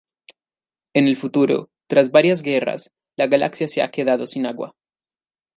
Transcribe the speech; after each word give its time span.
En 0.95 1.05
el 1.07 1.15
futuro, 1.15 1.69
tras 1.85 2.09
varias 2.11 2.41
guerras, 2.41 2.91
la 3.15 3.27
galaxia 3.27 3.67
se 3.67 3.83
ha 3.83 3.91
quedado 3.91 4.25
sin 4.25 4.47
agua. 4.47 4.73